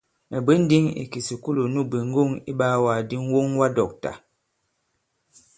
Mɛ̀ 0.29 0.39
bwě 0.45 0.53
ǹndǐŋ 0.59 0.85
ì 1.01 1.03
kìsùkulù 1.11 1.63
nu 1.73 1.81
bwě 1.89 1.99
ŋgɔ̂ŋ 2.09 2.29
iɓaawàgàdi 2.51 3.15
ŋ̀woŋwadɔ̂ktà. 3.27 4.11